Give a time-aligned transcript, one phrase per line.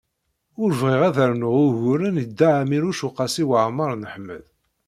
[0.61, 4.45] Ur bɣiɣ ad d-rnuɣ uguren i Dda Ɛmiiruc u Qasi Waɛmer n Ḥmed.